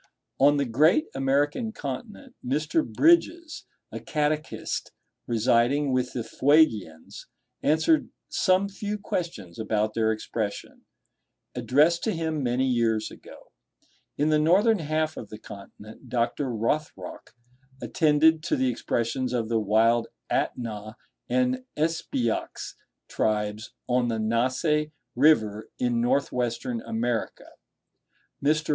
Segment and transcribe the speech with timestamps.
[0.39, 2.83] On the great American continent Mr.
[2.83, 4.91] Bridges, a catechist
[5.27, 7.27] residing with the Fuegians,
[7.61, 10.85] answered some few questions about their expression,
[11.53, 13.51] addressed to him many years ago.
[14.17, 16.45] In the northern half of the continent Dr.
[16.49, 17.35] Rothrock
[17.79, 20.95] attended to the expressions of the wild Atnah
[21.29, 22.73] and Espyox
[23.07, 27.51] tribes on the Nasse River, in North Western America.
[28.43, 28.69] Mr.